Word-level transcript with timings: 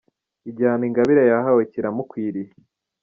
Igihano 0.49 0.83
Ingabire 0.89 1.23
yahawe 1.31 1.61
kiramukwiriye 1.71 2.51